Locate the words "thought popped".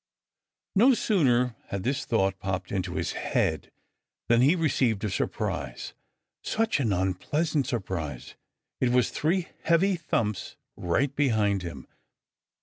2.05-2.71